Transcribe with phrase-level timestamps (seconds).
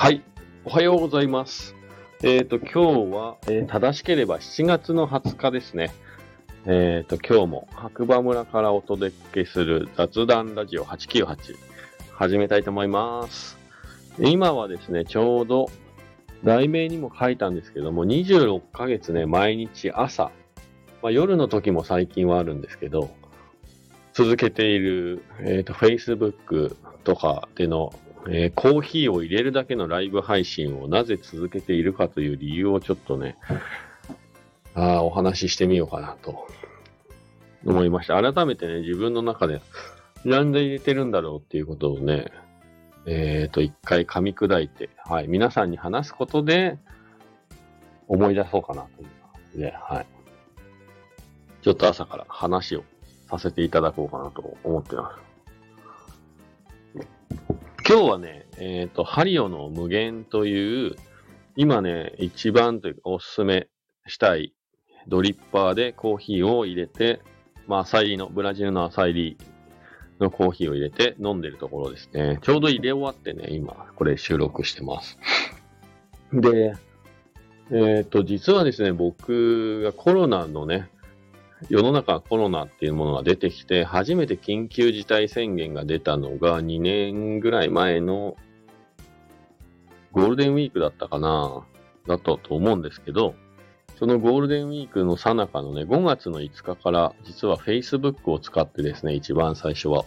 [0.00, 0.22] はい。
[0.64, 1.76] おはようございます。
[2.22, 5.92] えっ、と、今日は、えー正しければ7月の20日ですね。
[6.64, 11.36] えっ、と、今日も白馬村からお届けする雑談ラジオ898
[12.14, 13.58] 始めたいと思います。
[14.18, 15.70] 今はですね、ちょうど
[16.44, 20.30] 題名にも書いたんですけども、26ヶ月ね、毎日朝、
[21.02, 23.10] まあ、夜の時も最近はあるんですけど、
[24.14, 26.74] 続けている、えっ、と、Facebook
[27.04, 27.92] とかでの
[28.28, 33.36] えーコーヒーを入れるだけのライブ配信をなぜ続けているかという理由をちょっとね、
[34.74, 36.46] あお話ししてみようかなと
[37.64, 38.20] 思いました。
[38.20, 39.60] 改めてね、自分の中で
[40.24, 42.30] なんで入れてるんだろうっていうことをね、
[43.06, 46.78] えっ、と、一回噛み砕いて、はい、皆さんに話すことで
[48.06, 50.06] 思い出そうかなという感じで、はい。
[51.62, 52.84] ちょっと朝から話を
[53.30, 55.29] させていただこうかなと思ってます。
[57.90, 60.94] 今日はね、えっ、と、ハリオの無限という、
[61.56, 63.66] 今ね、一番というかおすすめ
[64.06, 64.54] したい
[65.08, 67.20] ドリッパーでコーヒーを入れて、
[67.66, 69.38] まあ、アサイリの、ブラジルのアサイリ
[70.20, 72.38] のコーヒーを入れて飲んでるところですね。
[72.42, 75.18] ちょうど入れ終わってね、今、これ収録してます。
[76.32, 76.76] で、
[77.72, 80.88] えっ、と、実はですね、僕がコロナのね、
[81.68, 88.36] 世の中コロナっていうものが出てきて、初めて緊急事態宣言が出たのが2年ぐらい前の
[90.12, 91.64] ゴールデンウィークだったかな
[92.08, 93.34] だったと思うんですけど、
[93.98, 100.06] そのゴールデンウィークの最中のね、5月の5日から、実は Facebook を使ってですね、一番最初は、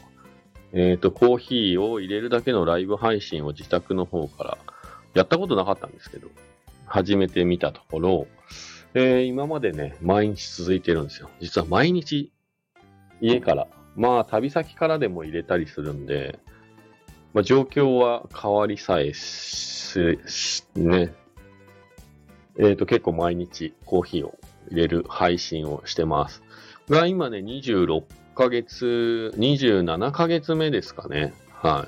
[0.74, 4.58] えっ、と、コーヒーを入れるだけのライブ配信を自宅の方から、
[5.14, 6.30] やったことなかったんですけど、
[6.88, 8.28] 始めてみたところ、
[8.96, 11.30] えー今までね、毎日続いてるんですよ。
[11.40, 12.32] 実は毎日、
[13.22, 16.40] 家から、まあ、旅先からでも入れたりするんで、
[17.34, 21.14] まあ、状況は変わりさえし、しね、
[22.60, 24.38] えっ、と、結構毎日コーヒーを
[24.70, 26.44] 入れる配信をしてます。
[26.88, 28.04] が、今ね、26
[28.36, 31.34] ヶ月、27ヶ月目ですかね。
[31.52, 31.88] は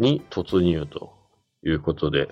[0.00, 0.02] い。
[0.02, 1.12] に突入と
[1.64, 2.28] いうことで。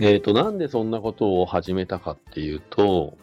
[0.00, 3.16] えっ、と、なんでそんなことを始めたかっていうと、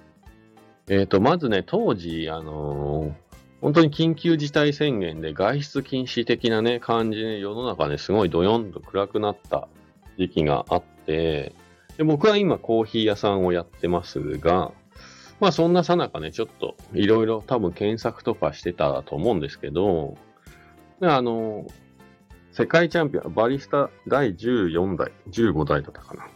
[0.90, 9.68] えっ、と、まずね、当時、あのー本当に緊急事態宣言で外出禁止的なね、感じで世の中ね、すごいドヨンと暗くなった
[10.18, 11.54] 時期があって、
[11.98, 14.72] で僕は今コーヒー屋さんをやってますが、
[15.40, 20.18] まあそんなさなかね、ちょっといろいろ多分検索とかしてたと思うんですけど、
[21.00, 21.68] あの、
[22.52, 26.28] 世界チャンピオン、バリスタ第14代、15代だったかな、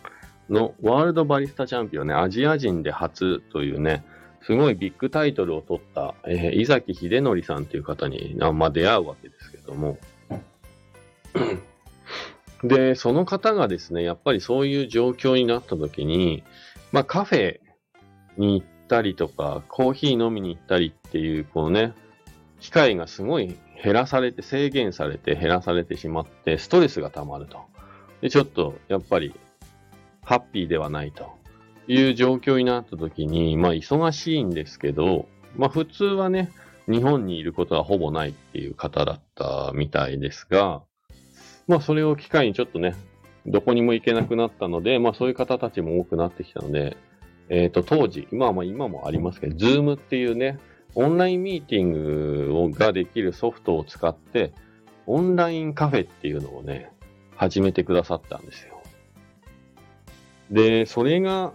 [0.49, 4.03] のワールドバリスタチャンピオンね、アジア人で初というね、
[4.45, 9.97] すごいビッグタイトルを取った、えー、井崎秀則さんという方に、まあ、出会うわけですけども。
[12.63, 16.43] で、その方がですね、やっぱりそういう状況になった時に、
[16.91, 17.59] まあカフェ
[18.37, 21.93] に行ったりとか、コーヒー飲みに行ったりっていう、こうね、
[22.59, 27.59] 機会がすごい減らされて、制限されて減らされてしまって、ストレスが溜まると。
[28.21, 29.35] で、ちょっと、やっぱり、
[30.25, 31.35] ハッピーではないと。
[31.87, 36.51] いう状況になった時に、まあ忙しいんですけど、まあ普通はね、
[36.87, 40.81] 日本にいることはほぼないっていう方だったみたいですが、
[41.67, 42.95] まあそれを機会にちょっとね、
[43.45, 46.97] どこにも行けなくなったので、まあそういう方たちも多くなってきたので、
[47.49, 50.57] えっ、と当時、今はまあ今もありますけど、ズームっていうね、
[50.95, 54.53] オンラインミーティングをができるソフトを使って、
[55.05, 56.91] オンラインカフェっていうのをね、
[57.35, 58.74] 始めてくださったんですよ。
[60.51, 61.53] で、それが、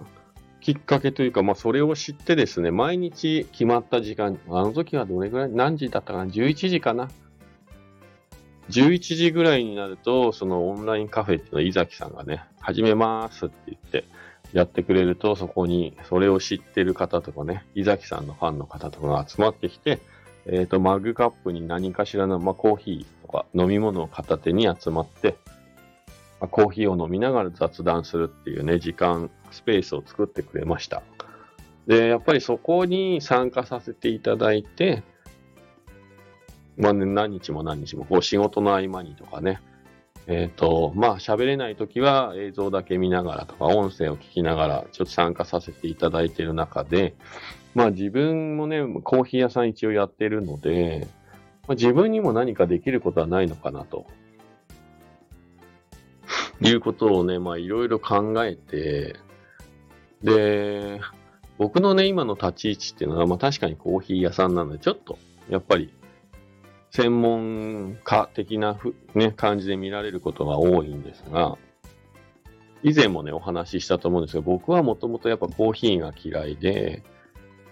[0.61, 7.09] きっかけというか、まあ、それを知ってですね、毎日決まった時間、あの時はどれぐらい、何時だったかな ?11 時かな
[8.69, 14.05] ?11 時ぐらいになると、そのオンラインカフェっていうのを伊崎さんがね、始めますって言って、
[14.53, 20.01] やってくれると、そこに、それを知ってる方とかね、伊崎さんのファンの方とかが集まってきて、
[20.47, 25.37] えっ、と、マグカップに何かしらの、まあ、コーヒーとか飲み物を片手に集まって、
[26.41, 31.03] まあコーヒーを飲みながら雑談するっていうね、時間、スペースを作ってくれました。
[31.87, 35.03] で、やっぱりそこに参加させていただいて、
[36.77, 39.61] まあね、何日も何日も、こう仕事の合間にとかね、
[40.27, 47.15] えっ、と、まあ喋れないときは映像だけ見ながらとか、音声を聞きながら、ちょっと参加させていただいている中で、
[47.75, 51.09] まあ自分もね、コーヒー屋さん一応やってるので、
[51.67, 54.07] まあ、自分にも何かできることはないのかなと。
[56.63, 59.17] いうことをね、まあいろいろ考えて、
[60.23, 61.01] で、
[61.59, 65.19] 僕のね、今の立ち位置っていうのは、まあ確かにコーヒー屋さんなので、ちょっと、
[65.49, 65.93] やっぱり、
[66.91, 71.57] 専門家的なふ、ね、感じで見られることが多いんですが、
[72.83, 77.03] 以前もね、お話ししたと思うんですけど、僕はもともとやっぱコーヒーが嫌いで、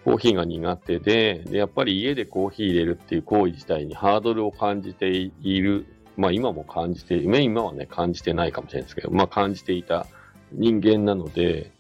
[0.05, 5.87] コーヒーが苦手でで、やっぱり家でコーヒー入れるっていう行為自体にハードルを感じている。
[6.19, 10.07] まあ今も感じて、今はね、感じてないかもしれないですけど、まあ感じていた
[10.53, 11.71] 人間なので、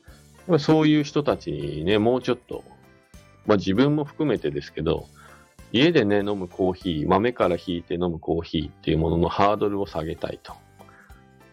[0.58, 2.62] そういう人たちにね、もうちょっと、
[3.46, 5.06] まあ自分も含めてですけど、
[5.72, 10.54] 家でね、飲むコーヒー、豆から引いて飲むコーヒーっていうもののハードルを下げたいと。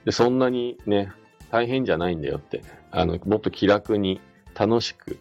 [0.06, 1.12] で、そんなにね、
[1.52, 2.64] 大変じゃないんだよって。
[2.92, 4.22] あの、もっと気楽に
[4.54, 5.18] 楽しく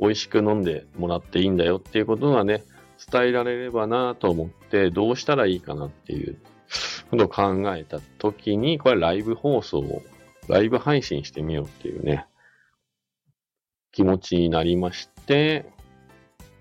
[0.00, 2.62] 美味しく飲んでもらっていいんだよっていうことがね、
[3.10, 6.38] 伝えられればなと思って、どうしたらいいかなっていう
[7.10, 10.02] ことを考えたときに、これライブ放送を、
[10.48, 12.26] ライブ配信してみようっていうね、
[13.92, 15.66] 気持ちになりまして、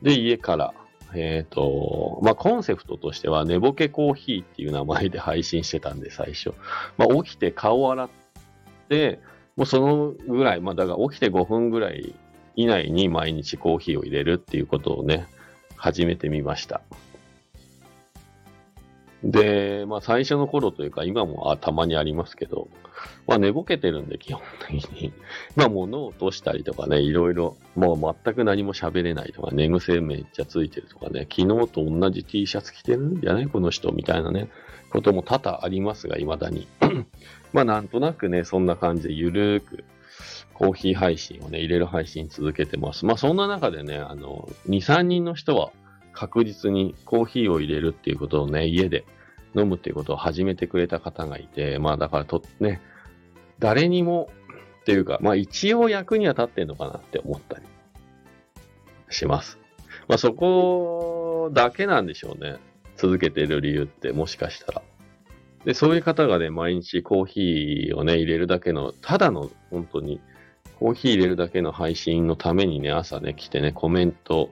[0.02, 0.74] で、家から、
[1.14, 6.54] えっ、ー、と、まあ、コンセプトとしては、寝ぼけコーヒーっていう名前で配信してたんで、最初。
[6.98, 8.10] まあ、起きて顔洗っ
[8.90, 9.20] て、
[9.56, 12.14] もうそのぐらい、まあ、だから起きて5分ぐらい
[12.56, 15.28] 以内に毎日コーヒーを入れるっていうことをね、
[15.76, 16.82] 始めてみました。
[19.24, 22.68] で、まあ最初の頃というか今もあたまにありますけど、
[23.28, 25.12] まあ寝ぼけてるんで基本的に。
[25.56, 33.48] まあ物を落としたりとかね、いろいろ、もう全く何も喋れないとか、寝癖めっちゃついてるとかね、昨日と同じ T シャツ着てるんじゃない？
[33.48, 34.50] この人みたいなね、
[34.92, 36.68] ことも多々ありますが、未だに。
[37.54, 39.84] まあなんとなくね、そんな感じでゆるーく
[40.54, 43.06] コーヒー配信をね、入れる配信続けてます。
[43.06, 45.72] まあそんな中でね、あの、2、3人の人は
[46.18, 49.06] 確実にコーヒーを入れるっていうことをね、家で
[49.56, 52.82] 飲むっていうことを始めてくれた方がいて、まあだからと、ね、
[53.60, 54.32] 誰にも
[54.82, 57.66] っていうか、まあ一応役には立ってんのかなって思ったり
[59.12, 59.60] します。
[60.08, 62.58] まあそこだけなんでしょうね。
[62.96, 64.82] 続けてる理由ってもしかしたら。
[65.66, 70.20] で、そういう方がね、毎日コーヒーをね、入れるだけの、ただの本当に
[70.80, 74.50] コーヒー入れるだけの配信のためにね、朝ね、来てね、コメント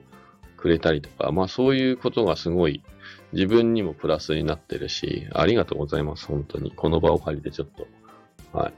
[0.56, 2.82] くれたりとか、まあそういうことがすごい
[3.32, 6.70] 自分にもプラスになってるし、ありがとうございます、本当に。
[6.70, 7.86] この場を借りてちょっと。
[8.56, 8.72] はい。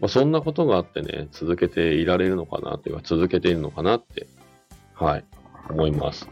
[0.00, 4.26] まあ、そんなことがあってね、続けていられるのかなというか、続けているのかなって、
[4.94, 5.24] はい、
[5.70, 6.28] 思います。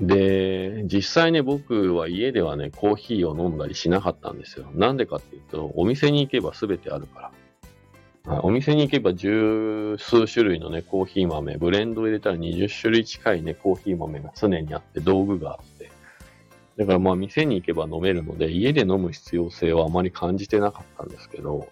[0.00, 4.66] で、実際ね、僕は家ではね、コーヒーを飲んだりしなかったんですよ。
[4.74, 7.30] なんでかっていうと、お店に行けば全てあるから。
[8.28, 15.90] お店に行けば十数種類のね、コーヒー豆、ブレンドを入れたら20種類近いね、コーヒー豆が常にあって、道具があって。
[16.76, 21.68] だからまあ店に行けば飲めるので、家で飲む必要性はあまり感じてなかったんですけど、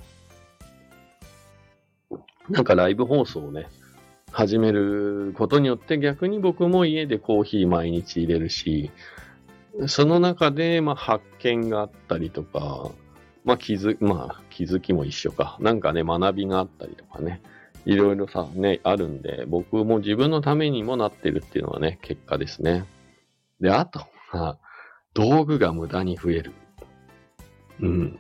[2.49, 3.67] なんかライブ放送をね、
[4.31, 8.93] 始めることによって逆に僕も家でコーヒー毎日入れるし、
[9.89, 12.91] その中でまあ発見があったりとか、
[13.45, 15.57] まあ気づ、まあ気づきも一緒か。
[15.61, 17.41] なんかね、学びがあったりとかね。
[17.85, 22.87] いろいろさ、ね、あるんで、僕も自分のためにもなってるっていうのはね、結果ですね。
[23.61, 24.59] で、あとは、
[25.13, 26.53] 道具が無駄に増える。
[27.81, 28.19] うん。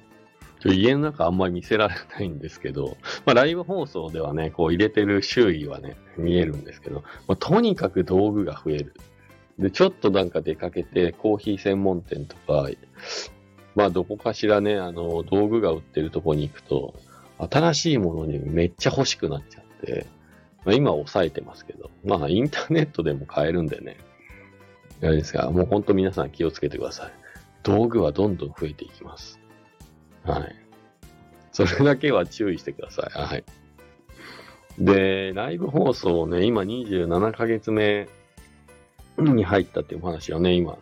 [0.61, 8.94] ちょ家の中あんまり見せられないんですけど、まあライブ放送ではね、こう入れてる周囲はね、見えるんですけど、まあ、とにかく道具が増える。
[9.59, 12.69] で、ちょっとなんか出かけて、コーヒー専門店とか、
[13.75, 16.95] まあ、どこかしらね、あの、道具が売ってるとこに行くと、
[17.38, 20.07] 新しいものにめっちゃ欲しくなっちゃって、
[20.64, 23.97] まあ、今は抑えてますけど、まあ、インターネットでも買えるんでね、
[25.02, 27.12] あれですが、もう本当皆さん気をつけてください。
[27.62, 29.40] 道具はどんどん増えていきます。
[30.23, 30.54] はい。
[31.52, 33.19] それだけは注意してください。
[33.19, 33.45] はい。
[34.78, 38.09] で、ライブ放送をね、今27ヶ月目
[39.19, 40.78] に入ったっていう話をね、今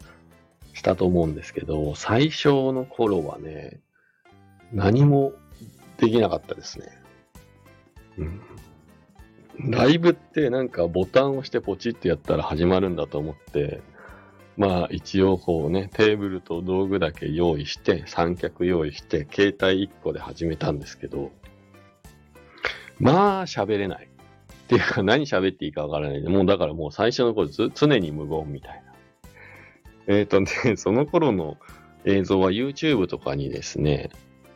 [0.73, 3.81] したと思うんですけど、最初の頃はね、
[4.73, 5.33] 何も
[5.99, 6.87] できなかったですね。
[8.19, 8.41] うん。
[9.71, 13.83] ライブってなんかボタンを押してポチってやったら始まるんだと思って、
[14.57, 21.31] まあ一応こうね、テーブルと道具だけ用意して、三脚用意して、携帯1個で始めたんですけど、
[22.99, 24.09] まあ喋れない。
[24.64, 26.23] っていうか何喋っていいかわからない。
[26.23, 28.92] もうだからもう最初の頃ず常に無言みたいな。
[30.07, 31.59] えっ、ー、とね、 その頃の
[32.05, 34.11] 映像は YouTube とかにですね、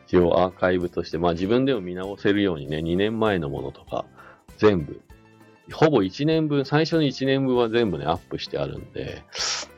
[0.07, 4.05] 一応アーカイブとして、まあ自分でも見直せるようにね、2年前のものとか、
[4.57, 5.01] 全部、
[5.73, 9.23] ほぼ1年分、最初の1年分は全部ね、アップしてあるんで、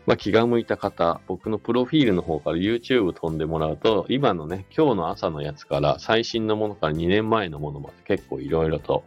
[0.06, 9.04] まあ気が向いた方、僕のプロフィールの方から YouTube 飛んでもらうと、今のね、今日の朝のやつから最新のものから2年前のものまで結構いろいろと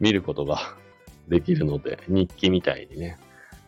[0.00, 0.58] 見ることが
[1.28, 3.18] できるので、日記みたいにね、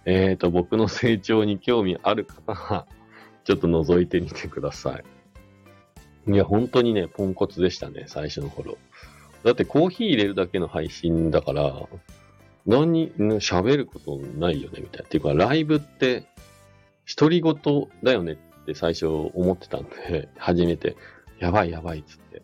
[0.07, 2.87] えっ、ー、と、僕の成長に興味ある方は、
[3.45, 4.99] ちょっと覗いてみてくださ
[6.27, 6.33] い。
[6.33, 8.79] いや、本当にね、ポンコツでしたね、最初の頃。
[9.45, 11.89] だってコーヒー入れるだけの配信だから、
[12.67, 15.05] 何に喋ることないよね、みたいな。
[15.05, 16.25] っていうか、ライブって、
[17.17, 17.55] 独り言
[18.03, 20.97] だよねって最初思ってたんで、初めて、
[21.39, 22.43] やばいやばいっつって。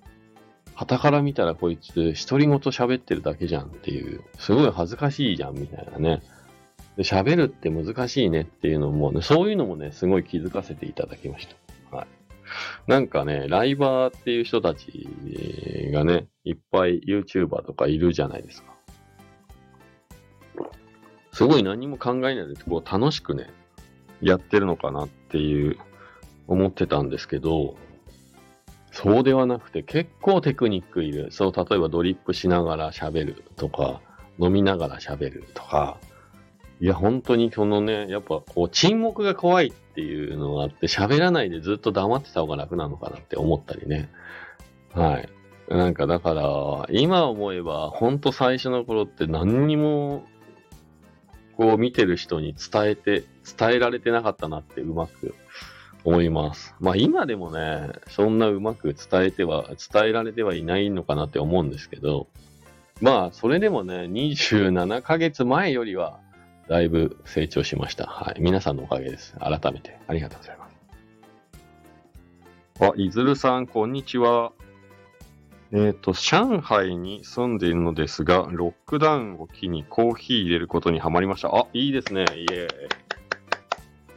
[0.74, 6.22] 旗から見たらこいつ、独り言喋ってるだけじゃんっていう、すごい恥ずかしいじゃん、みたいなね。
[6.98, 11.48] 喋るって難しいねっていうのも、ね、そういうのもね、すごい気づかせていただきまし
[11.90, 11.96] た。
[11.96, 12.06] はい。
[12.86, 15.08] なんかね、ライバーっていう人たち
[15.92, 18.72] がね、いっぱい YouTuber とかいるじゃないですか。
[21.32, 23.48] すごい何も考えないで、こう楽しくね、
[24.20, 25.78] やってるのかなっていう
[26.46, 27.76] 思ってたんですけど、
[28.90, 31.28] そうではなくて結構テクニックいる。
[31.30, 34.02] そう、例えばドリップしながら喋るとか、
[34.38, 35.98] 飲みながら喋るとか、
[36.82, 44.10] いや、本当にそのね、やっぱこう沈黙が怖いっていうのがあって、喋らないでずっと黙ってた方が楽なのかなって思ったりね。
[44.92, 45.28] はい。
[45.68, 50.24] なんかだから、今思えば、ほんと最初の頃って何にも、
[51.56, 53.22] こう見てる人に伝えて、
[53.56, 55.36] 伝えられてなかったなってうまく
[56.02, 56.74] 思います。
[56.80, 62.26] まあ今でもね、そんなうまく伝えては、伝えられてはいないのかなって思うんですけど、
[63.00, 66.18] まあそれでもね、27ヶ月前よりは、
[66.68, 68.06] だいぶ成長しました。
[68.06, 68.40] はい。
[68.40, 69.34] 皆さんのおかげです。
[69.38, 70.72] 改めてありがとうございます。
[72.80, 74.52] あ、いずるさん、こんにちは。
[75.72, 81.48] えっ、ー、と、上海に住んでいるのですが、ロックダウンを機にコーヒー入れることにはまりました。
[81.48, 82.24] あ、いいですね。
[82.36, 82.66] イエ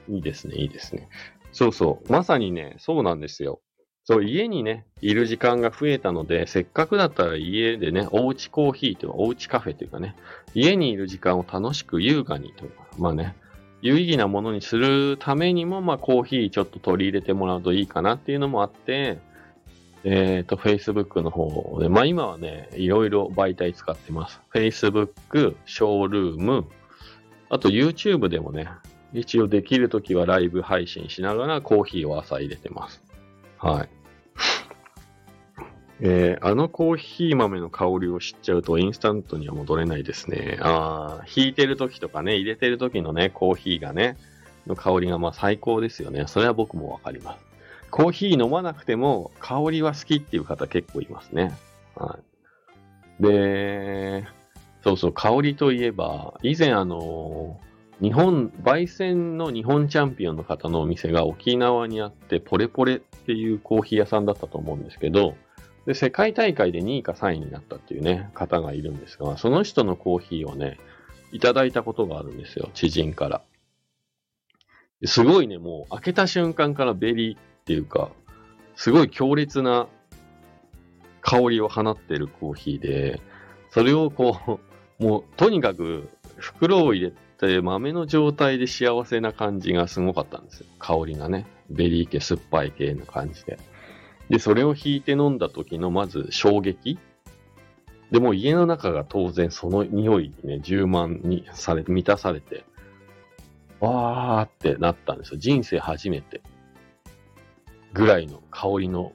[0.09, 0.15] ーイ。
[0.15, 1.09] いいですね、いいですね。
[1.51, 2.11] そうそう。
[2.11, 3.61] まさにね、そうなんですよ。
[4.05, 10.15] そう、家にね、いる時間が増えたので、せっかくだったら家でね、おうちコーヒーというか、おうちカフェというかね、
[10.53, 13.35] 家にいる時間を楽しく優雅にというか、まあね、
[13.81, 19.17] 有意義なものにするためにも、まあコーヒーちょっと取り入れてもらうといいかなっていうのもあって、
[20.03, 24.39] えっ、ー、と、Facebook の方で、まあ今はね、いろいろ媒体使ってます。
[24.53, 26.65] Facebook、ショールーム、
[27.49, 28.67] あと YouTube でもね、
[29.13, 33.04] 一応できるときはライブ配信しながらコーヒーを朝入れてます。
[33.59, 33.89] はい。
[36.01, 40.57] えー、あのコーヒー豆の香りを知っちゃうとインスタントには戻れないですね。
[40.61, 44.17] ああ、引いてる時とかね、入れてる時のね、コーヒーがね、
[44.67, 46.25] の香りがまあ最高ですよね。
[46.27, 47.45] それは僕もわかります。
[47.91, 51.53] コーヒー飲まなくても香りは好きっていう方結構いますね。
[51.95, 52.19] は
[53.19, 53.23] い。
[53.23, 54.25] で、
[54.83, 57.57] そうそう、香りといえば、以前あの
[58.01, 65.35] 日本、焙煎の日本チャンピオンの方のお店が沖縄にあって、ポレポレっていうコーヒー屋さんだったと思うんですけど、
[65.87, 70.77] で、世界大会で2位か3位になったっていうね、方がいるんですが、その人のコーヒーをね、
[71.31, 73.41] いただいたことがあるんですよ、知人から。
[75.05, 78.11] すごいね、もう開けた瞬間からベリーっていうか、
[78.75, 79.87] すごい強烈な
[81.21, 83.19] 香りを放ってるコーヒーで、
[83.71, 84.59] それをこ
[84.99, 90.67] う、もうとにかく袋を入れてて豆の状態で幸せな感じがすごかったんですよ。
[90.79, 91.45] 香りがね。
[91.69, 93.57] ベリー系、酸っぱい系の感じで。
[94.29, 96.97] で、それを挽いて飲んだ時のまず衝撃。
[98.11, 102.63] でも家の中が当然その匂いにね、充満にされ、満たされて、
[103.79, 105.37] わーってなったんですよ。
[105.39, 106.41] 人生初めて。
[107.93, 109.13] ぐらいの香りの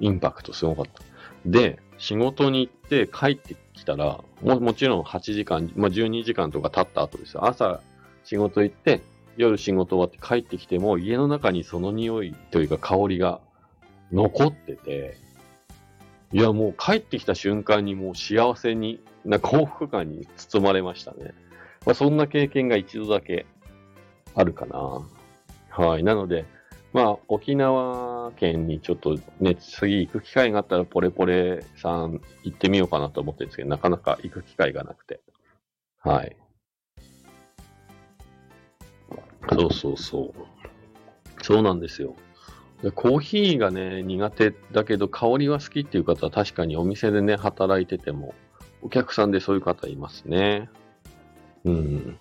[0.00, 1.02] インパクトすごかった。
[1.46, 7.46] で、仕事に行って帰ってきたら、も、もちろん8時間、まあ、12時間とか経った後ですよ。
[7.46, 7.80] 朝
[8.24, 9.00] 仕事行って、
[9.36, 13.40] 夜仕事終わって帰ってきても、家の中にその匂いというか香りが
[14.12, 15.16] 残ってて、
[16.32, 21.34] いや、もう帰ってきた瞬間にもう幸せに、な幸福感に包まれましたね。
[21.86, 23.46] まあ、そんな経験が一度だけ
[24.34, 25.02] あるかな。
[25.70, 26.02] はい。
[26.02, 26.44] なので、
[26.92, 35.20] まあ、沖縄県にちょっとね、次行く機会があったら、ポレポレさん行ってみようかなと思ってるんですけど、なかなか行く機会がなくて。
[36.00, 36.36] はい。
[39.50, 41.42] そうそうそう。
[41.42, 42.14] そうなんですよ。
[42.94, 48.34] コーヒーがね、苦手だけど香りは好きっていう方は確かにお店でね、働いてても、
[48.82, 50.68] お客さんでそういう方いますね。
[51.64, 52.18] うん。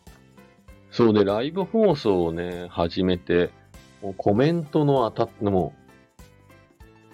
[0.92, 3.50] そうで、ライブ放送をね、始めて、
[4.18, 5.74] コメントのあたっ、も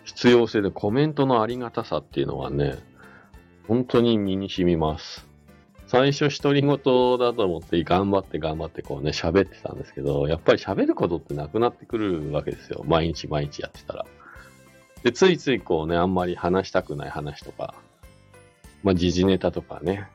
[0.05, 2.77] 必要性でコメントのありがたさっていうのはね、
[3.67, 5.27] 本当に身に染みます。
[5.87, 6.81] 最初独り言だ
[7.33, 12.83] と思って頑張って頑張ってこうね喋ってたんですけど、やっぱり喋ることってなくなってくるわけですよ。
[12.85, 14.05] 毎日毎日やってたら。
[15.03, 17.73] で、ついついこうね、あんまり話したくない話とか、
[18.83, 20.07] まあ時事ネタとかね、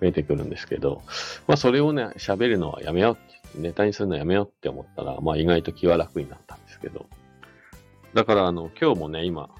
[0.00, 1.02] 増えてくるんですけど、
[1.46, 7.06] まあそれをね、喋るのはやめようって、ネタにするのやめようって思ったら、まあ意外と気は楽になったんですけど。
[8.14, 9.50] だからあの、今日もね、今、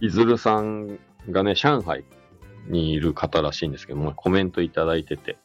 [0.00, 0.98] いずるさん
[1.30, 2.04] がね、上海
[2.68, 5.36] にいる方らしいんですけども、コメントいただいてて、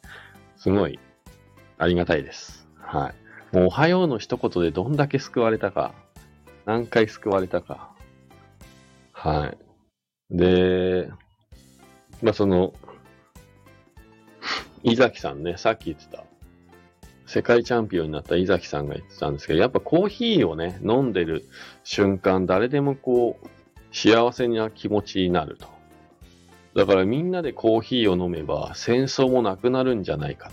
[0.56, 0.98] すごい
[1.78, 2.68] ありがたいです。
[2.76, 3.12] は
[3.52, 3.56] い。
[3.56, 5.94] もうおはようの一言でどんだけ救われたか、
[6.66, 7.94] 何回救われたか。
[9.12, 9.58] はい。
[10.36, 11.10] で、
[12.22, 12.72] まあ、その、
[14.82, 16.24] 伊崎さんね、さっき言ってた、
[17.30, 21.48] 世界チャンピオンになった伊崎さんが言ってたんですけど、やっぱコーヒーをね、飲んでる
[21.84, 23.46] 瞬間、誰でもこう、
[23.92, 25.68] 幸せな気持ちになると。
[26.74, 30.50] だからみんなでコーヒーを飲めば戦争もなくなるんじゃないか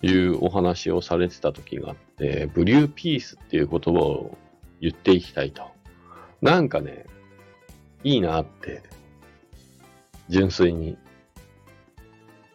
[0.00, 4.38] というお話をされてた時があって、ブリューピースっていう言葉を
[4.80, 5.62] 言っていきたいと。
[6.40, 7.04] なんかね、
[8.02, 8.82] いいなって
[10.30, 10.96] 純粋に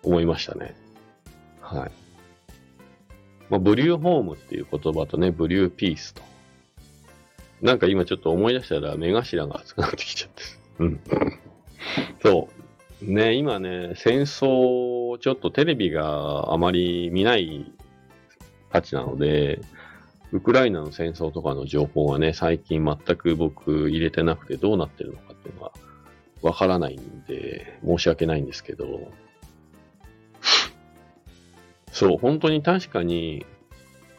[0.01, 0.75] 思いましたね。
[1.62, 2.06] はい。
[3.49, 6.21] まあ、ブリューホームっていう言葉とね、ブリューピースと。
[7.61, 10.43] なんか今ちょっと思い出したら目頭が熱くなってきちゃって。
[10.79, 10.99] うん。
[12.21, 12.49] そ
[13.01, 13.05] う。
[13.05, 17.71] ね、今ね、戦争、ちょっとテレビがあまり見ない
[18.71, 19.61] たちなので、
[20.31, 25.71] ウクライナの戦争とかの情報はね、最近全く僕入れてなくてどうなってるのかっていうのは
[26.41, 29.11] わからないんで、申し訳ないんですけど、
[31.97, 33.43] そう、本当に確かに、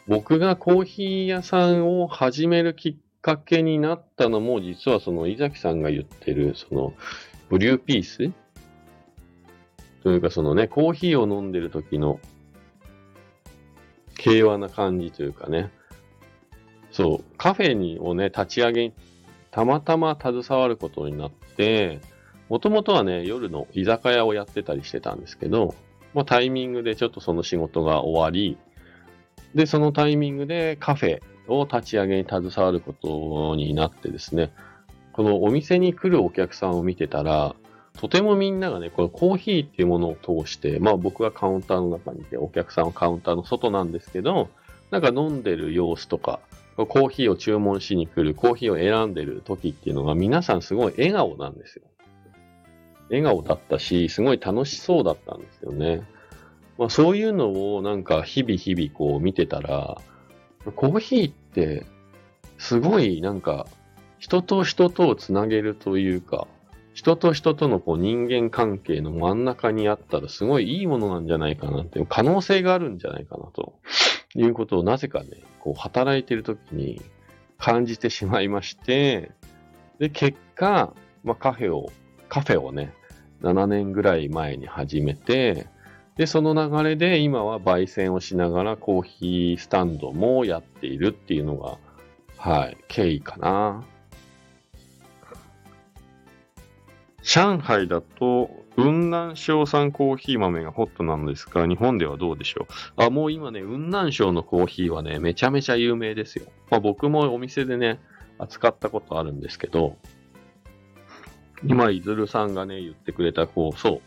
[0.05, 6.93] 僕がコーヒー屋さんを始めるきっかけになったのも、実はその伊崎さんが言ってる、その、
[7.47, 8.31] ブリューピース？
[10.03, 12.19] というかそのね、コーヒーを飲んでる時の
[14.17, 15.71] 平和な感じというかね、
[16.91, 18.93] そう、カフェにをね、立ち上げ
[19.51, 22.01] たまたま携わることになって、
[22.49, 25.75] もともとはね、夜の居酒屋をやってたりしてたんですけど、
[26.13, 28.57] まあ、タイミングでちょっとその仕事が終わり、
[29.55, 34.51] で、そのタイミングでカフェを立ち上げに携わることになってですね、
[35.13, 37.55] このお店に来るお客さんを見てたら、
[37.99, 44.49] とてもみんながね、このコーヒーっていうものを通して、まあ僕がカウンターの中にいて、お客さんはカウンターの外なんですけど、
[44.91, 46.39] なんか飲んでる様子とか、
[46.77, 51.83] コーヒーを注文しに来る、コーヒーを選んでる時っていうのが皆さんすごい笑顔なんですよ。
[53.09, 56.03] 笑顔だったし、すごい楽しそうだったんですよね。
[56.77, 60.01] まあそういうのをなんか日々日々こう見てたら、
[60.75, 61.85] コーヒーって
[62.57, 63.67] すごいなんか
[64.19, 66.47] 人と人とをつなげるというか、
[66.93, 73.79] 人と人とのこう人間関係の真ん中にあったらすごいいいものなんじゃないかなっていう可能性があるんじゃないかなと
[74.35, 77.01] いうことをなぜかね、こう働いてる時に
[77.57, 79.31] 感じてしまいまして、
[79.99, 80.93] で、結果、
[81.23, 81.91] まあカフェを、
[82.27, 82.93] カフェをね、
[83.41, 85.67] 7年ぐらい前に始めて、
[86.17, 91.77] で、その流れで今は焙煎をしながらコーヒースタンドもやっているっていうのが、
[92.37, 93.85] はい、経緯かな。
[97.21, 102.65] 上海だと、雲南省産コーヒー豆がホットなんですが、日本ではどうでしょ
[102.97, 103.03] う？
[103.03, 106.45] あ、もう今ね、雲南省のコーヒーはね、めちゃめちゃ有名ですよ。
[106.69, 107.99] まあ僕もお店でね、
[108.37, 109.97] 扱ったことあるんですけど、
[111.63, 114.01] 今、いずるさんがね、言ってくれた、こう、そう。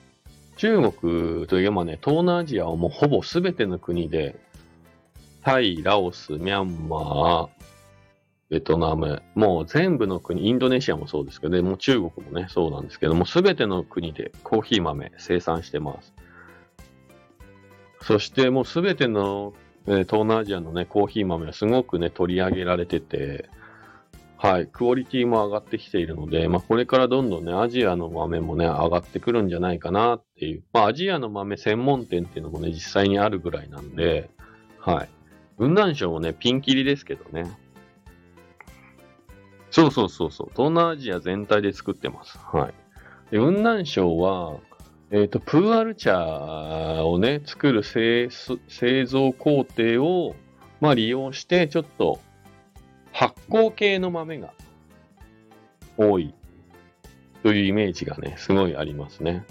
[0.57, 4.37] 中国といえばね、東南アジアはもうほぼ全ての国で、
[5.43, 7.49] タイ、ラオス、ミャンマー、
[8.49, 16.13] ベトナム、もう全部の国、インドネシアもそうですけど、ね、もう中国もね、そうなんですけども、全ての国でコーヒー豆生産してます。
[18.03, 19.55] そしてもう全ての、
[19.87, 23.49] え東南アジアのね、コーヒー豆はすごくね、取り上げられてて、
[24.43, 30.65] はい、クオリティも上がってきているので、まあ、これからどんどんね、アジアの豆もね、上がってくるんじゃないかなっていう。
[30.73, 34.31] まあ、アジアの豆専門店っていうのもね、実際にあるぐらいなんで、
[34.81, 35.09] はい。
[35.59, 37.53] 雲南省もね、ピンキリですけどね。
[39.71, 40.51] そうそうそうそう。
[40.57, 42.37] 東南アジア全体で作ってます。
[42.39, 42.75] はい。
[43.31, 44.57] で雲南省は、
[45.13, 46.19] えっ、ー、と、プーアル茶
[47.07, 48.29] をね、作る製
[49.07, 50.35] 造工程を、
[50.81, 52.19] まあ、利用して、ちょっと、
[53.13, 54.53] 発酵系の豆が
[55.97, 56.35] 多い
[57.43, 59.45] というイメージがね、すごいありますね。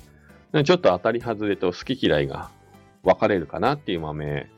[0.52, 2.50] ちょっと当たり外れと好き嫌いが
[3.04, 4.50] 分かれるかなっていう豆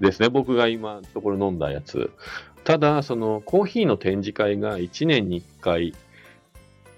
[0.00, 0.28] ですね。
[0.28, 2.10] 僕が今のところ飲んだやつ。
[2.64, 5.94] ただ、そのコーヒーの展示会が1年に1回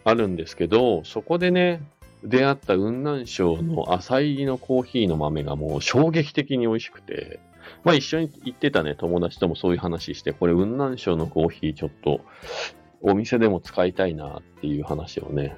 [0.05, 1.83] あるんですけど、そこでね、
[2.23, 7.41] 出会った雲南省の浅入りのコーヒーの豆がもう衝撃的に美味しくて、
[7.83, 12.21] まあ一緒に行ってたね、友達ともそういう話して、これ雲南省のコーヒーちょっと
[13.01, 15.57] お店でも使いたいなっていう話をね、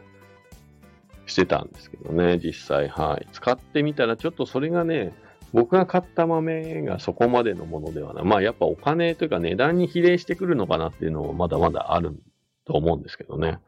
[1.26, 3.28] してたんですけどね、実際、はい。
[3.32, 5.12] 使ってみたらちょっとそれがね、
[5.52, 8.24] 僕が買った豆がそこまでのものではない。
[8.24, 12.16] まあやっぱお金というか値段に比例してくるのかなっていうのはまだまだある
[12.64, 13.58] と思うんですけどね。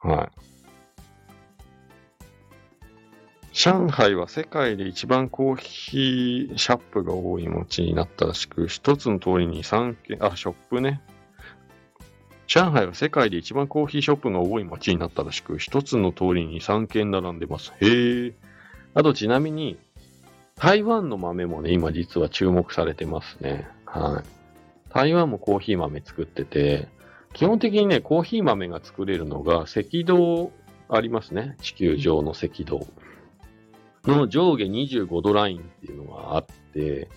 [0.00, 0.57] はい。
[3.58, 11.00] 上海は世界で一番コーヒーシャップが多い街になったらしく、一つの通りに3軒、あ、ショップね。
[12.46, 17.72] 上海は世界で一番コーヒーショップが多い街になったらしく、一つの通りに3軒並んでます。
[17.80, 18.32] へえ。
[18.94, 19.76] あとちなみに、
[20.54, 23.66] 台湾の豆もね、今実は注目されてますね。
[23.86, 24.92] はい。
[24.94, 26.86] 台湾もコーヒー豆作ってて、
[27.32, 30.52] 基本的にね、コーヒー豆が作れるのが赤道
[30.88, 31.56] ありますね。
[31.60, 32.86] 地球上の赤道。
[34.12, 37.08] の上下25度ラインっていうのがあって、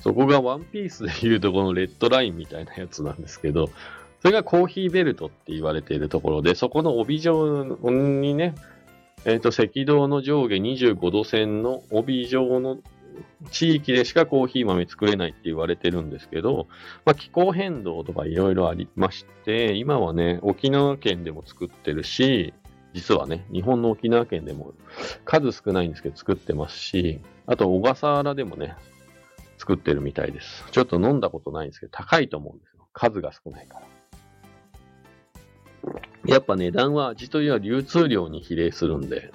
[0.00, 3.70] そこがワンピースでいうとこのレッドラインみたいなやつなんですけど、
[4.20, 8.54] それがコーヒーベルトって言われているところで、そこの帯状にね、
[9.24, 12.78] えっ、ー、と、赤道の上下25度線の帯状の
[13.50, 16.66] 地域でしかコーヒー豆作れないって言われてるんですけど、
[17.04, 22.52] まあ、気候変動とかいろいろありまして、今はね、沖縄県でも作ってるし、
[22.96, 24.72] 実はね、日本の沖縄県でも
[25.26, 28.74] 数少ないんですけど作ってますし、あと小笠原でもね、
[29.58, 30.64] 作ってるみたいです。
[30.70, 32.88] ちょっと飲んだことないんですけど、高いと思うんですよ。
[32.94, 33.86] 数が少ないから。
[36.24, 39.30] やっぱ値段は味というよりは流通量に比例するんで、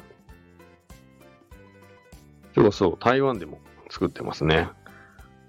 [2.56, 3.60] そうそう、台湾でも
[3.92, 4.70] 作ってますね。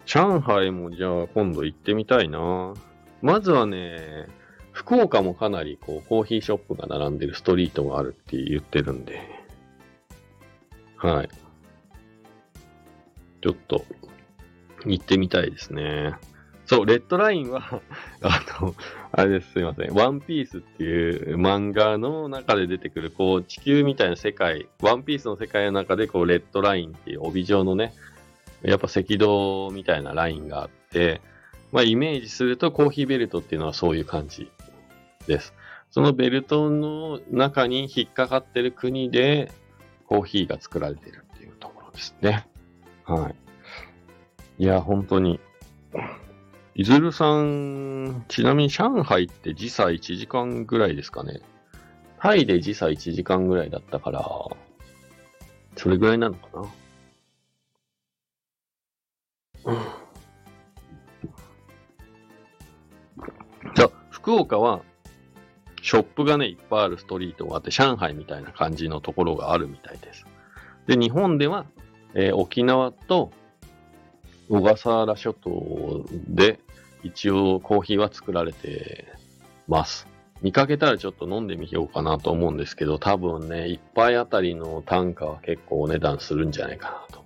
[0.05, 2.75] 上海もじゃあ今度行ってみたいな。
[3.23, 4.27] まずはね、
[4.73, 9.21] 福岡もかなりこうコーヒーショップが並んでるストリートがあるって言ってるんで、
[10.97, 11.29] はい。
[13.43, 13.85] ちょっと
[14.87, 16.15] 行ってみたいですね。
[16.65, 17.83] そう、レッドラインは
[18.23, 18.75] あの、
[19.11, 19.93] あれです、すいません。
[19.95, 27.93] ワンピースっていう漫画の中で出てくる、こう、地球みたいな世界、ワンピースの世界の中で、こう、レッドラインっていう帯状のね、
[28.63, 31.21] やっぱ赤道みたいなラインがあって、
[31.73, 34.51] まあイメージするとコーヒーベルトっていうのはそういう感じ
[35.27, 35.55] です。
[35.91, 39.53] そのベルトの中に引っかかってる国で
[40.07, 42.47] コーヒーが作られているっていうところですね。
[43.05, 43.31] は
[44.59, 44.63] い。
[44.63, 45.41] いや、本当に。
[46.75, 51.41] いずるさん、ちなみに上海って時差1時間ぐらいですかね。
[52.19, 54.25] タイで時差1時間ぐらいだったから、
[55.77, 56.69] それぐらいなのかな。
[63.75, 64.83] じゃ福岡は、
[65.83, 70.25] ショップがね、いっぱいあるストリートがあって、上海みたいな感じのところがあるみたいです。
[70.87, 71.67] で、日本では、
[72.15, 73.33] えー、沖縄と
[74.49, 76.61] 小笠原諸島で
[77.03, 79.07] 一応コーヒーは作られて
[79.67, 80.07] ます。
[80.41, 87.25] 見かけたらちょっと飲んでみようかなと思うんですけど、多分ね、一杯あたりの単価は結構お値段するんじゃないかなと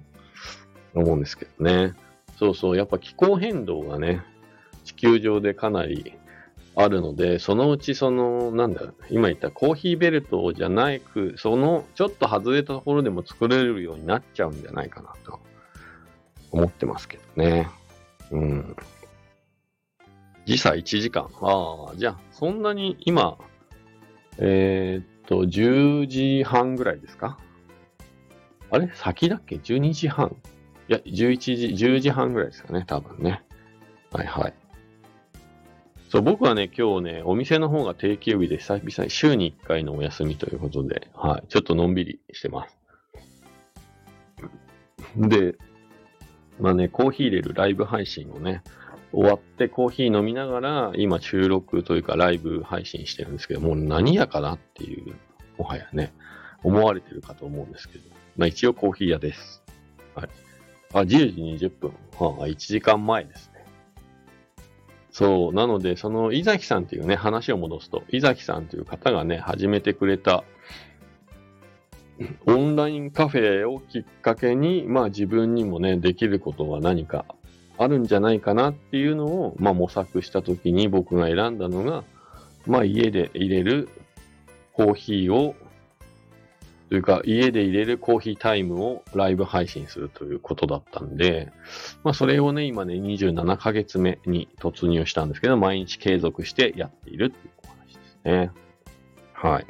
[0.95, 1.95] 思うんですけどね。
[2.39, 4.23] そうそう、やっぱ気候変動がね、
[4.85, 6.15] 地球上でかなり
[6.79, 15.41] あるので、そのうちその、なんだろう、今言ったコーヒーベルトじゃないく、そのちょっと外れたところでも作れるようになっちゃうんじゃないかなと
[16.53, 17.69] 思ってますけどね。
[18.31, 18.77] うん。
[20.45, 21.31] 時差1時間。
[21.41, 23.39] ああ、じゃあ、そんなに今、
[24.39, 27.39] えー、っと、10時半ぐらいですか？
[28.71, 28.91] あれ？
[28.95, 30.37] 先だっけ ?12 時半？
[30.89, 31.39] いや、11
[31.75, 33.43] 時、10時半ぐらいですかね、多分ね。
[34.13, 34.55] はいはい。
[36.09, 42.77] そう、僕はね、今日ね、お店の方が定休日で久々に週に1回のお休みということで、はい、ちょっとのんびりしてます。
[45.17, 45.57] で、
[46.61, 48.63] まあね、コーヒー入れるライブ配信をね、
[49.13, 55.15] 終わってコーヒー飲みながら、今収録というかライブ配信してるんですけど、もう何やかなっていう、
[55.59, 56.13] もはやね、
[56.63, 58.05] 思われてるかと思うんですけど、
[58.37, 59.63] まあ一応コーヒー屋です。
[60.15, 60.29] はい。
[60.93, 61.07] あ、10
[61.59, 61.91] 時20分。
[62.19, 63.56] はあ、1時間前ですね。
[65.17, 65.55] そう。
[65.55, 70.45] なので、その、伊崎さんっていうね、話を戻すと、伊崎さんという方がね、始めてくれた、
[72.45, 77.25] オンラインカフェをきっかけに、まあ自分にもね、できることは何か
[77.79, 82.05] あるんじゃないかなっていうのを、まあ模索したときに僕が選んだのが、
[82.67, 83.89] まあ家で入れる
[84.75, 85.55] コーヒーを
[86.89, 91.53] というか、家で入れるコーヒータイムをライブ配信するということだったんで、
[92.05, 98.51] まあそれをね、今ね、27ヶ月目に突入したんですけど、毎日継続してやっているっていうお話ですね。
[99.33, 99.67] はい。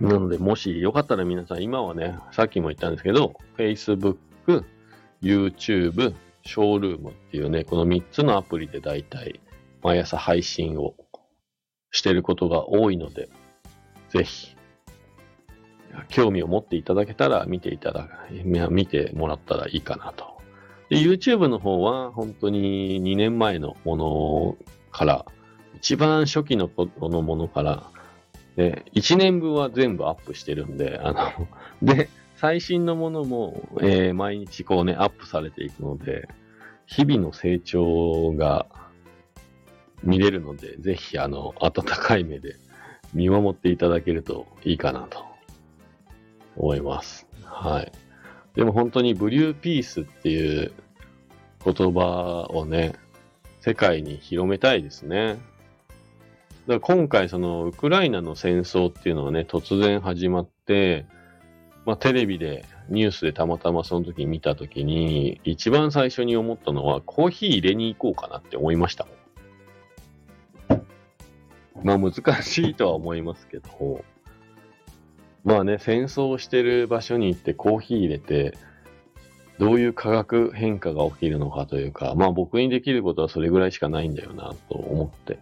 [0.00, 4.18] なので、もしよかったら皆さん、今はね、さっきも言ったんですけど、Facebook、
[5.22, 9.40] YouTube、ショールームっていうね、この3つのアプリでだいたい
[9.82, 10.94] 毎朝配信を
[11.90, 13.28] してることが多いので、
[14.10, 14.54] ぜひ
[16.08, 18.08] 興味を持っていただけたら見ていただ、
[18.42, 20.38] 見てもらったらいいかなと。
[20.88, 24.56] で、YouTube の方は本当に2年前のもの
[24.90, 25.26] から、
[25.76, 27.90] 一番初期のことのものから、
[28.56, 31.48] で、1年分は全部アップしてるんで、あの、
[31.82, 36.28] で、最新のものも、えー、毎日こうね、アップされていくので、
[36.86, 38.66] 日々の成長が
[40.02, 42.56] 見れるので、ぜひ、あの、温かい目で
[43.12, 45.27] 見守っていただけるといいかなと
[46.58, 47.26] 思います。
[47.44, 47.92] はい。
[48.54, 50.72] でも本当にブリューピースっていう
[51.64, 52.94] 言葉をね、
[53.60, 55.38] 世界に広めたいですね。
[56.66, 61.06] だから今回そのウクライナの戦争っていうのはね、突然始まって、
[61.86, 69.06] まあテレビでニュースでたまたまその時見た時に、一番最初に思ったのはコーヒー入れに行こうかなって思いました
[71.82, 74.04] まあ難しいとは思いますけど、
[75.48, 78.52] まあね、戦争してる場所に行ってコーヒー入れて、
[79.58, 85.38] どういう化学変化が起きるのかというか、まあ僕にできることはそれぐらいしかないんだよなと思って、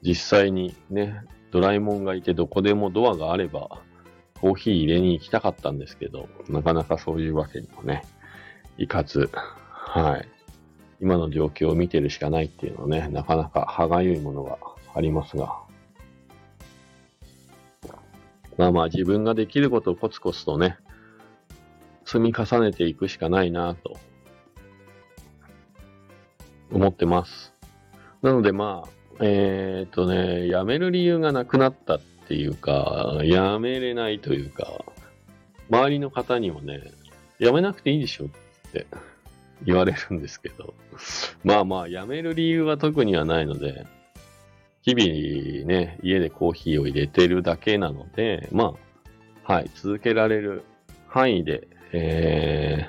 [0.00, 3.82] 実際にね、ドラえもんがいてどこでもドアがあれば、
[4.40, 8.04] コーヒー入れに行きたかったんですけど、なかなかそういうわけにもね、
[8.78, 10.28] いかず、はい。
[11.02, 14.56] 今の状況を見てるしかないっていうのはね、なかなか歯がゆいものが
[14.94, 15.68] ありますが。
[18.60, 20.76] まあまあ自分ができることをコツコツとね、
[22.04, 23.96] 積み重ねていくしかないなと
[26.70, 27.54] 思ってます。
[28.20, 28.88] なのでまあ、
[29.20, 34.84] えー、っとね、辞める理由がなくなったっていうか、辞めれないというか、
[35.70, 36.82] 周りの方にもね、
[37.40, 38.28] 辞めなくていいでしょっ
[38.72, 38.86] て
[39.64, 40.74] 言われるんですけど、
[41.44, 43.86] まあまあ、辞める理由は特にはないので、
[44.82, 48.74] 日々ね、家でコーヒーを入れてるだけなので、ま
[49.44, 50.64] あ、はい、続けられる
[51.06, 52.88] 範囲でえ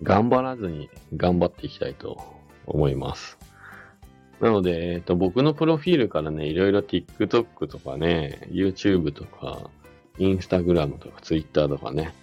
[0.00, 2.22] ー、頑張らずに頑張っていきたいと
[2.66, 3.38] 思います。
[4.40, 9.68] なので、えっ、と、僕のプロフィールからね、いろいろ TikTok とかね、YouTube とか、
[10.18, 12.14] Instagram とか Twitter とかね、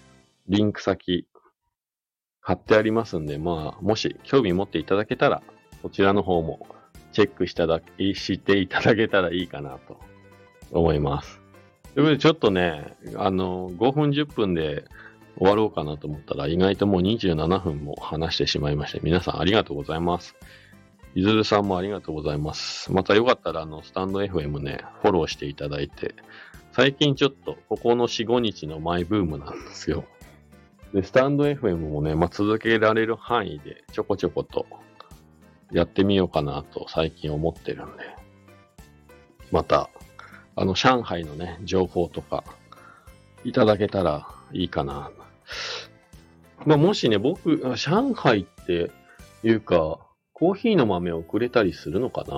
[0.47, 1.27] リンク先
[2.39, 5.43] 貼ってありますんで、まあ、もし興味持っていただけたら、
[5.81, 6.65] そちらの方も
[7.17, 9.99] チェックしただしていただけたらいいかなと
[10.69, 11.41] 思います。
[11.95, 14.85] ということで、ちょっとね、あの、5分10分で
[15.35, 20.35] 終わろうかなと思ったら、意外ともう27分も話してしまいまして、皆さんありがとうございます。
[21.15, 22.93] いずるさんもありがとうございます。
[22.93, 26.13] またよかったら、あの、スタンド FM ね、フォローしていただいて、
[26.71, 30.05] 最近ちょっと、ここの4、5日のマイブームなんですよ。
[30.93, 34.67] で、スタンド FM もね、まあ、続けられる範囲で、ちょこちょこと
[35.71, 38.03] やってみようかなと最近思ってるんで、
[39.51, 39.89] また、
[40.55, 42.43] あの、上海のね、情報とか、
[43.43, 45.11] いただけたらいいかな、
[46.65, 48.91] まあ、もしね、僕、上海って
[49.43, 49.99] いうか、
[50.33, 52.35] コーヒーの豆をくれたりするのかな。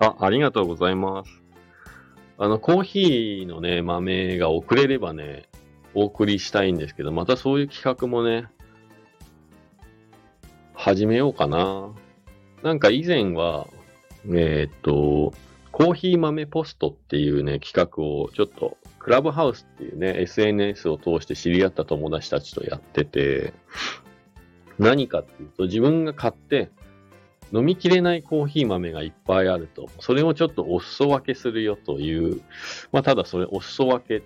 [0.00, 1.42] あ、ありがとうございます。
[2.38, 5.48] あの、コーヒーのね、豆が送れればね、
[5.94, 8.46] お送りしたいんですけど、またそういう企画もね、
[10.78, 11.90] 始めようかな。
[12.62, 13.66] なんか以前は、
[14.26, 15.34] えー、っと、
[15.72, 23.54] コーヒー豆ポストっていうね、企画をちょっとクラブハウスっていうね、SNS を通して知り合った友達たちとやってて、
[24.78, 26.70] 何かっていうと、自分が買って
[27.52, 32.40] 飲みきれないコーヒー豆がいっぱいあると、それをちょっとお裾分けするよという、
[32.92, 34.22] まあただそれお裾分け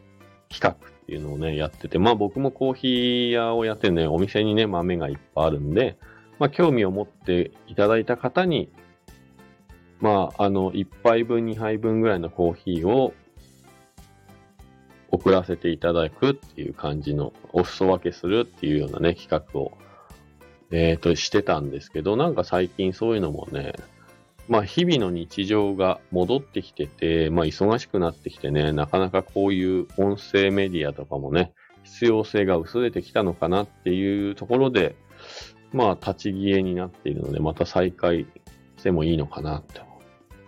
[0.51, 5.97] 企画っていうのをね、やってて、まあ僕もコーヒー屋をやってね、お店にね、豆がいっぱいあるんで、
[6.43, 8.69] まあ興味を持っていただいた方に、
[10.01, 13.15] まああの、1杯分、2杯分ぐらいのコーヒーを
[15.13, 19.71] 送らせていただくっていう感じの、お裾分けするっていうようなね、企画を、
[20.73, 23.75] えっ、ー、と、してたんですけど、なんか最近そういうのもね、
[24.49, 31.53] まあ日々の日常が戻ってきてて、まあ忙しくなってきてね、なかなかこういう音声メディアとかもね、
[31.85, 34.97] 必要性が薄れてきたのかなっていうところで、
[35.73, 38.27] まあ立ち消えになっているので、また再開
[38.77, 39.81] してもいいのかなって。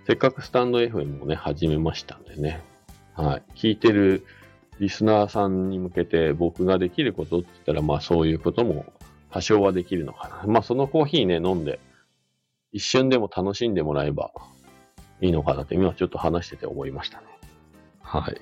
[0.06, 2.62] せっかくスタンド FM もね、始めましたんでね。
[3.14, 3.42] はい。
[3.54, 4.26] 聞いてる
[4.80, 8.84] リスナーさんに向けて僕ができることって言ったら、まあそういうことも
[9.30, 10.52] 多少はできるのかな。
[10.52, 11.80] まあそのコーヒーね、飲んで、
[12.72, 14.32] 一瞬でも楽しんでもらえば
[15.20, 17.26] いいのかなって今ちょっと話してて思いましたね。
[18.02, 18.40] はい。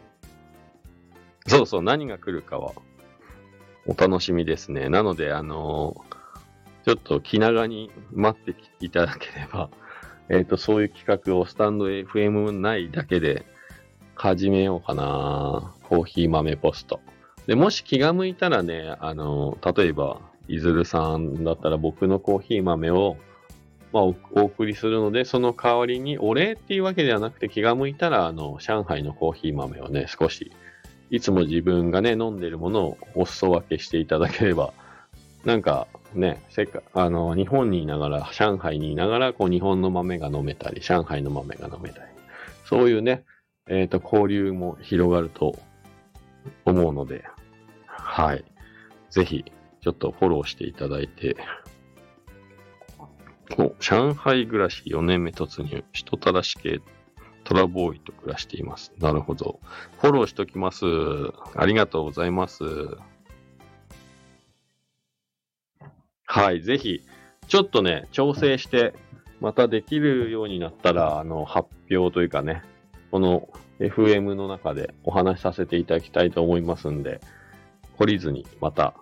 [1.47, 2.73] そうそう、何が来るかは
[3.87, 4.89] お楽しみですね。
[4.89, 6.12] なので、あのー、
[6.85, 9.71] ちょっと気長に待っていただければ、
[10.29, 13.45] えっ、ー、と、そういう企画をスタンド FM 内だけで
[14.15, 15.75] 始めようかな。
[15.89, 17.01] コーヒー豆ポスト。
[17.47, 23.17] で、もし気が向いたらね、あの、例えば、いずるさんだったら僕のコーヒー豆を
[23.93, 30.51] まあ、おお送りするので、その代わりにお礼っていうわけではなくて気が向いたら、あの、上海のコーヒー豆をね、少し、
[31.11, 34.73] いつも自分がね、飲んでるものをお裾分けしていただければ、
[35.45, 42.13] なんかね、せっか、あの、日本にいながら、上海にいながら、こう、日本の豆が飲めたり、上海の豆が飲めたり、
[42.65, 43.25] そういうね、
[43.69, 45.59] えっ、と、交流も広がると
[46.65, 47.25] 思うので、
[47.87, 48.45] はい。
[49.11, 49.45] ぜひ、
[49.81, 51.37] ちょっとフォローしていただいて、
[53.59, 56.81] お上海暮らし4年目突入、人たらし系
[57.45, 58.93] トラボーイと暮らしています。
[58.99, 59.61] なるほど。
[60.01, 60.85] フォローしときます。
[61.55, 62.65] ありがとうございます。
[66.35, 67.03] はい、ぜひ、
[67.47, 68.95] ちょっとね、調整して、
[69.43, 72.63] またできるようになったら、あの、発表というかね、
[73.11, 77.21] この FM の中でお話しさせていただきたいと思いますんで、
[77.99, 78.95] 懲りずにまた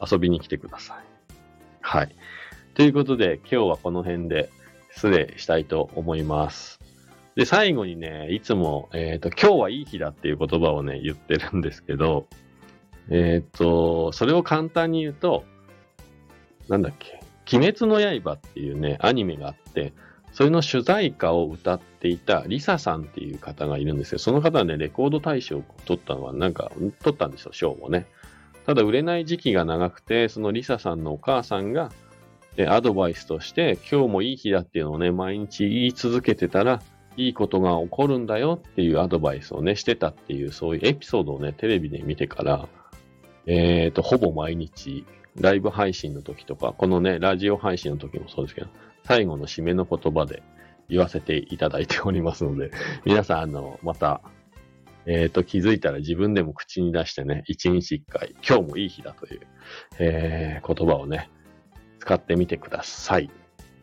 [0.00, 1.04] 遊びに来てください。
[1.82, 2.16] はい。
[2.72, 4.48] ということで、今日はこの辺で
[4.92, 6.80] 失礼したいと思います。
[7.36, 12.28] で、最後にね、いつも、えっ、と、今日はいい日だっていう言葉をね、言ってるんですけど、
[13.10, 15.44] えっ、と、それを簡単に言うと、
[16.72, 17.20] なんだっけ、
[17.54, 19.92] 鬼滅の刃っていうね、アニメがあって、
[20.32, 24.18] それの主題歌を歌っていたリサさんっていう方がいるんですよ。
[24.18, 28.06] その方はね、レコード大賞を取ったのは、なんか、取ったんですよ、賞もね。
[28.64, 31.90] ただ、売れない時期が長くて、そのリサさんのお母さんが、
[32.68, 36.80] アドバイスとして、今日もいい日だっていうのをね、毎日言い続けてたら、
[37.18, 42.66] いいことが起こるんだよっていうアドバイスをね、してたっていう、そういうエピソードをね、テレビで見てから、
[43.46, 45.04] えっ、と、ほぼ毎日、
[45.36, 48.68] ライブ配信の時とか、このね、ラジオ配信の時もそうですけど、
[49.04, 50.42] 最後の締めの言葉で
[50.88, 52.70] 言わせていただいておりますので、
[53.04, 54.20] 皆さん、あの、また、
[55.06, 59.40] えっ、と、気づいたら自分でも口に出してね、一日一回、今日もいい日だという、
[59.98, 61.28] えー言葉をね、
[61.98, 63.30] 使ってみてください。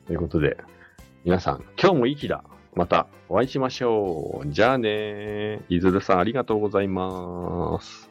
[0.07, 0.57] ということで、
[1.25, 2.43] 皆さん、今日もいい日だ。
[2.75, 4.47] またお会いしましょう。
[4.49, 8.08] じゃあねいずるさんありがとうございます。